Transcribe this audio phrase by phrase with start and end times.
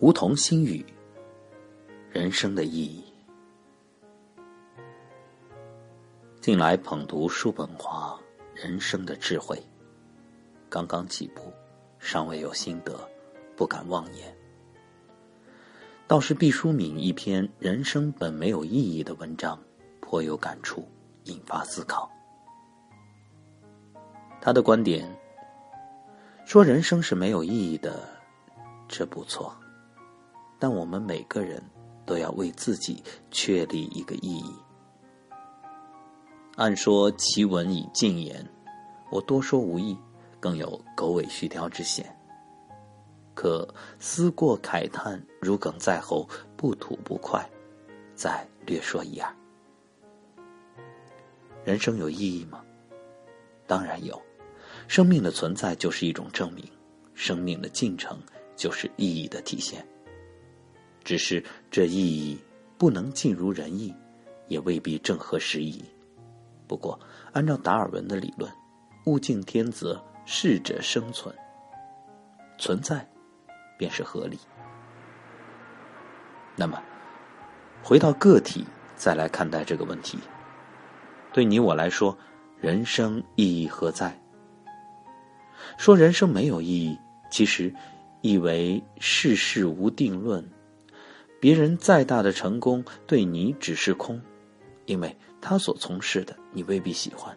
[0.00, 0.82] 梧桐心语：
[2.10, 3.04] 人生的意义。
[6.40, 8.18] 近来捧读叔本华
[8.58, 9.56] 《人生的智慧》，
[10.70, 11.52] 刚刚起步，
[11.98, 12.98] 尚未有心得，
[13.54, 14.34] 不敢妄言。
[16.06, 19.62] 倒是毕淑敏一篇《人生本没有意义》的文章，
[20.00, 20.88] 颇有感触，
[21.24, 22.10] 引发思考。
[24.40, 25.14] 他的观点
[26.46, 28.08] 说：“人生是没有意义的，
[28.88, 29.54] 这不错。”
[30.60, 31.60] 但我们每个人
[32.06, 34.54] 都要为自己确立一个意义。
[36.56, 38.46] 按说其文以尽言，
[39.10, 39.96] 我多说无益，
[40.38, 42.14] 更有狗尾续貂之嫌。
[43.34, 43.66] 可
[43.98, 47.42] 思过慨叹，如鲠在喉，不吐不快。
[48.14, 49.34] 再略说一二。
[51.64, 52.62] 人生有意义吗？
[53.66, 54.20] 当然有，
[54.88, 56.62] 生命的存在就是一种证明，
[57.14, 58.20] 生命的进程
[58.56, 59.86] 就是意义的体现。
[61.10, 61.42] 只是
[61.72, 62.38] 这意义
[62.78, 63.92] 不能尽如人意，
[64.46, 65.84] 也未必正合时宜。
[66.68, 66.96] 不过，
[67.32, 68.48] 按照达尔文的理论，
[69.06, 71.34] 物竞天择，适者生存，
[72.58, 73.04] 存在
[73.76, 74.38] 便是合理。
[76.54, 76.80] 那么，
[77.82, 78.64] 回到个体
[78.94, 80.16] 再来看待这个问题，
[81.32, 82.16] 对你我来说，
[82.60, 84.16] 人生意义何在？
[85.76, 86.96] 说人生没有意义，
[87.32, 87.74] 其实
[88.20, 90.48] 意为世事无定论。
[91.40, 94.20] 别人再大的成功，对你只是空，
[94.84, 97.36] 因为他所从事的你未必喜欢，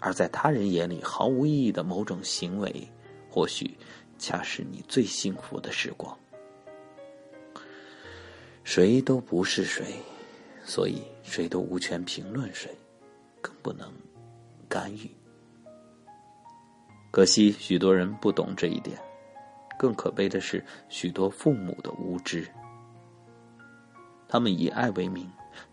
[0.00, 2.88] 而在他人眼里毫无意义的某种行为，
[3.30, 3.78] 或许
[4.18, 6.18] 恰是你最幸福的时光。
[8.64, 9.84] 谁都不是谁，
[10.64, 12.68] 所以谁都无权评论谁，
[13.40, 13.88] 更不能
[14.68, 15.08] 干预。
[17.12, 18.98] 可惜许多人不懂这一点，
[19.78, 22.46] 更可悲的是许多父母的无知。
[24.28, 25.26] 他们以爱为名，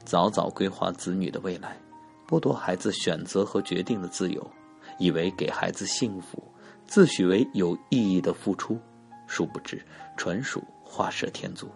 [0.06, 1.78] 早早规划子女的未来，
[2.26, 4.50] 剥夺孩子选择和决定的自由，
[4.98, 6.42] 以为给孩子幸福，
[6.88, 8.80] 自诩为有意义的付出，
[9.28, 9.84] 殊不知
[10.16, 11.70] 纯属画蛇添足。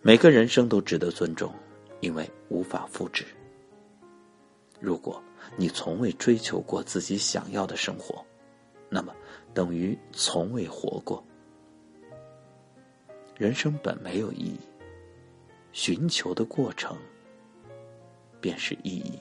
[0.00, 1.52] 每个人生都值得尊重，
[2.00, 3.26] 因为无法复制。
[4.80, 5.22] 如果
[5.56, 8.24] 你从未追求过自己想要的生活，
[8.88, 9.14] 那么
[9.52, 11.22] 等于从未活过。
[13.36, 14.58] 人生本没有意义。
[15.74, 16.96] 寻求的过程，
[18.40, 19.18] 便是意义。